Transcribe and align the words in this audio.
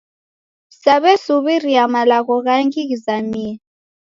Saw'esuw'iria 0.81 1.83
malagho 1.93 2.35
ghangi 2.45 2.81
ghizamie 2.89 3.51